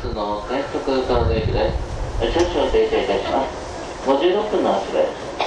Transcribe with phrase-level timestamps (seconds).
[0.00, 0.78] 鉄道快速
[1.08, 2.32] 川口です。
[2.32, 4.06] 少々停車いたします。
[4.06, 5.37] 56分の足です。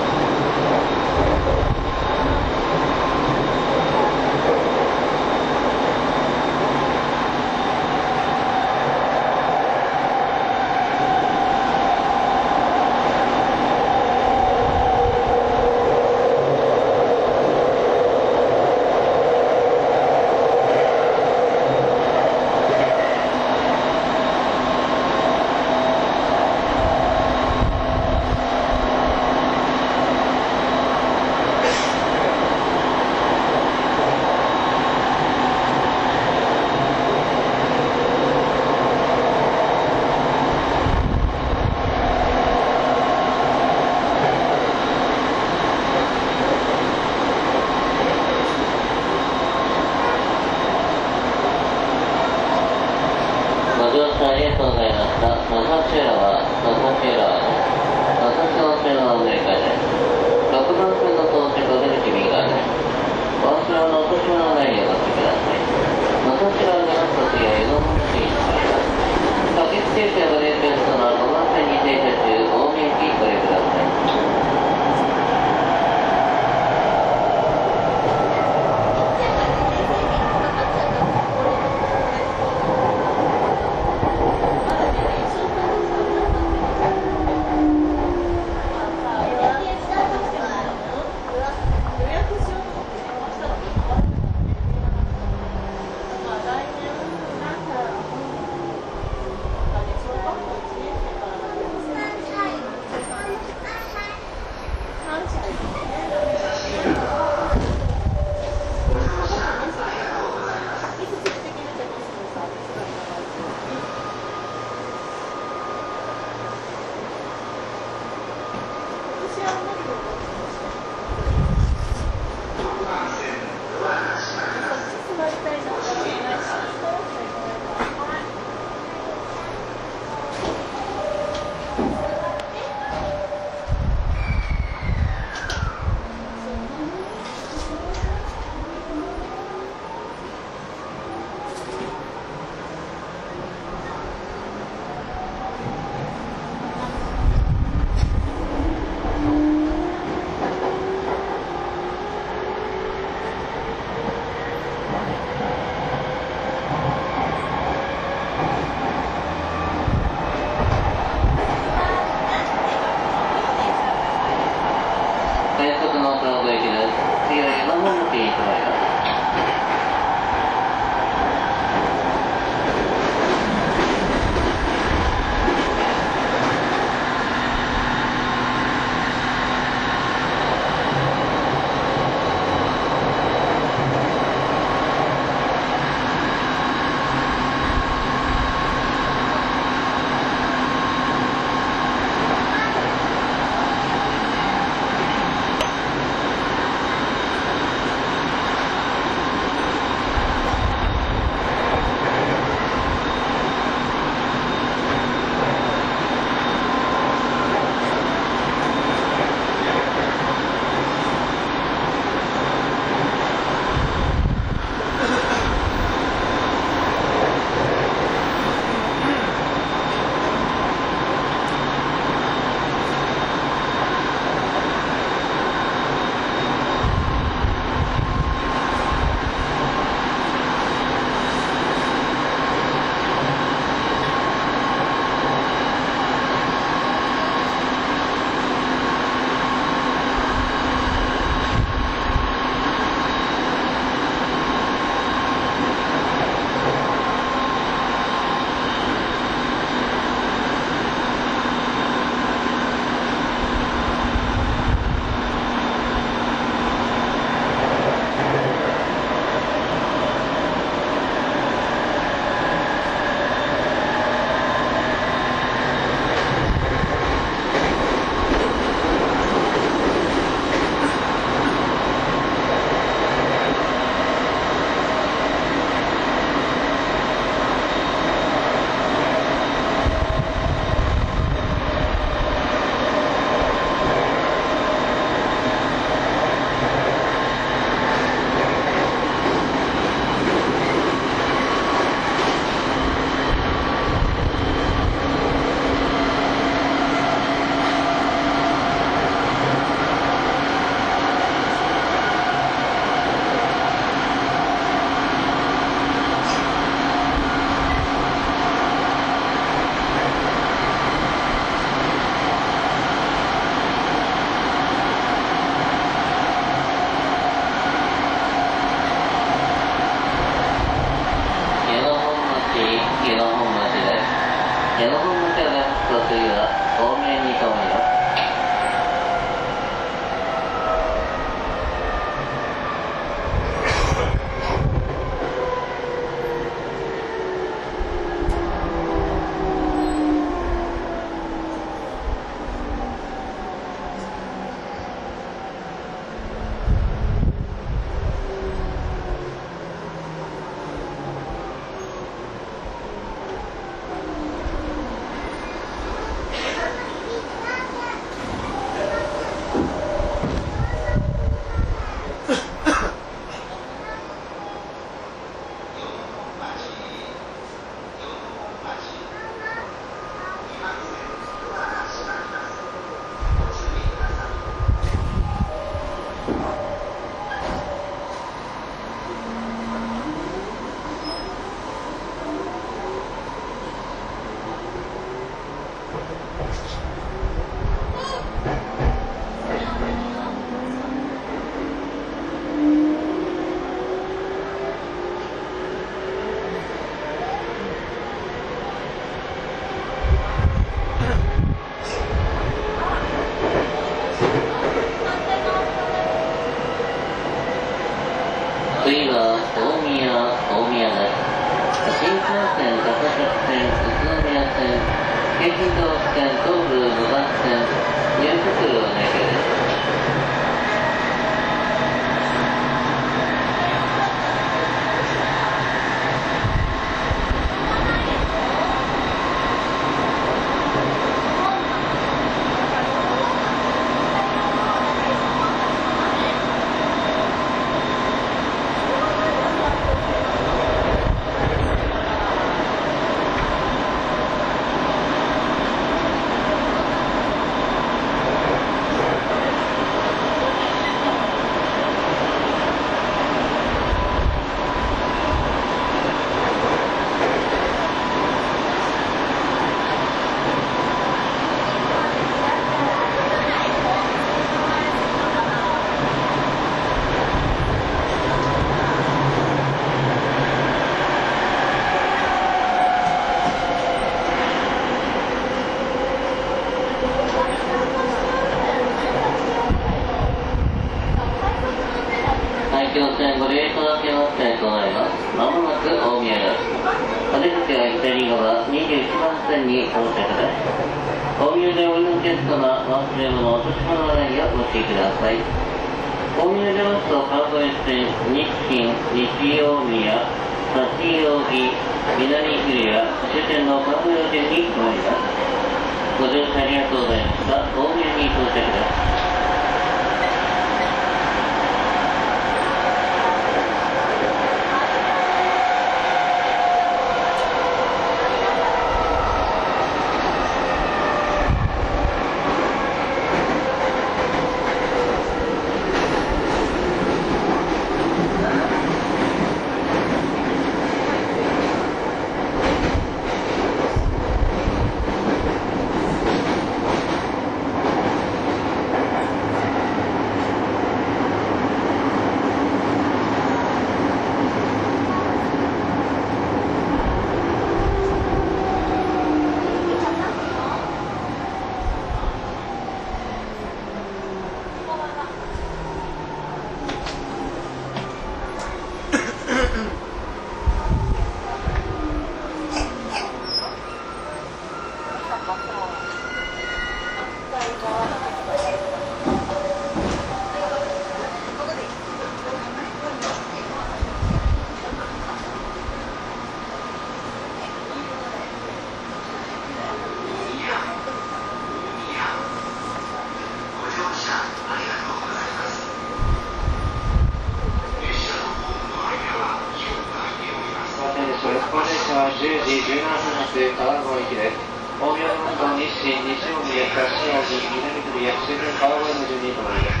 [596.00, 600.00] 市西大宮柏木南区宮周辺川越の順に停まります。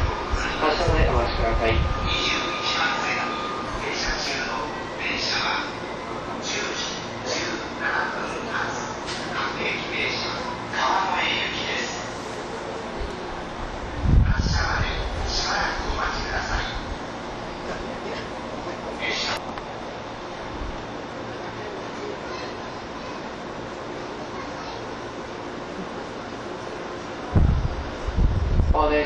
[0.64, 1.76] 発車までお待ちください。
[1.76, 1.84] 停
[5.12, 5.60] 車は
[6.40, 7.76] 10時17
[8.16, 8.80] 分発
[9.28, 10.24] 各駅停車
[10.72, 11.09] 川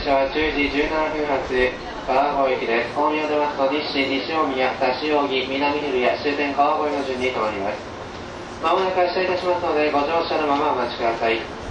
[0.05, 1.49] 車は10時17分発
[2.07, 2.93] 川越行きです。
[2.93, 7.81] 本名出ますと日清西宮田塩木南古谷終点川越の順に停まります。
[8.63, 11.64] まもなく発車いたしますのでご乗車のままお待ちください。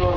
[0.00, 0.07] も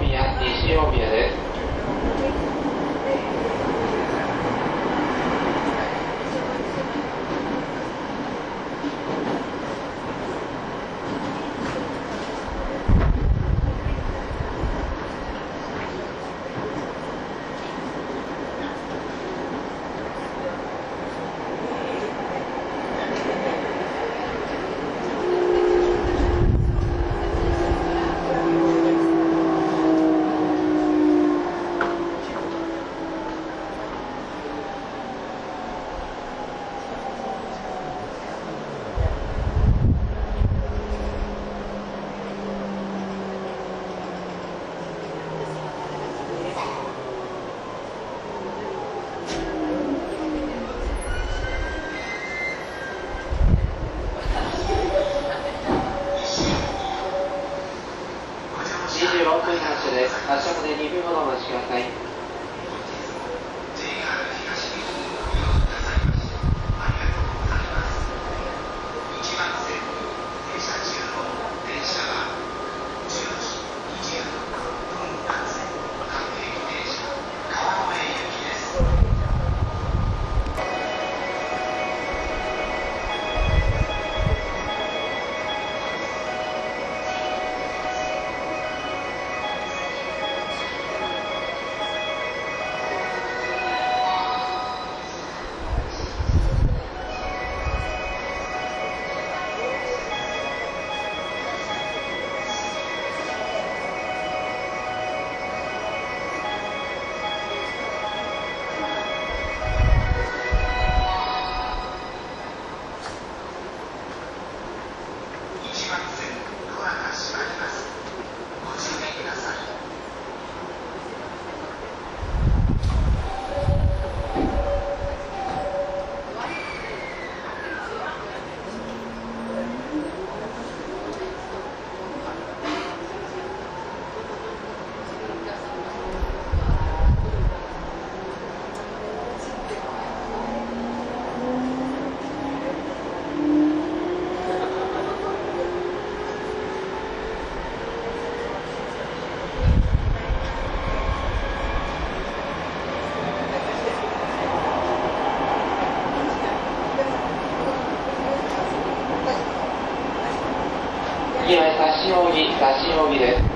[162.13, 163.50] は差し扇、差し扇です。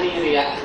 [0.00, 0.55] ini gitu ya